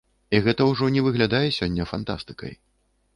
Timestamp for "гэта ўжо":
0.45-0.87